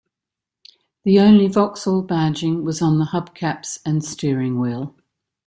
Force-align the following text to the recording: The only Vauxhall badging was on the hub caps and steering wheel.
The 1.03 1.19
only 1.19 1.47
Vauxhall 1.47 2.07
badging 2.07 2.63
was 2.63 2.81
on 2.81 2.97
the 2.97 3.05
hub 3.05 3.35
caps 3.35 3.77
and 3.85 4.03
steering 4.03 4.57
wheel. 4.59 4.95